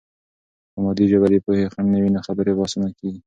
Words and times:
که 0.73 0.77
مادي 0.83 1.05
ژبه 1.11 1.27
د 1.31 1.35
پوهې 1.45 1.71
خنډ 1.73 1.87
نه 1.93 1.99
وي، 2.01 2.09
نو 2.15 2.19
خبرې 2.27 2.51
به 2.55 2.61
آسانه 2.65 2.89
کیږي. 2.99 3.19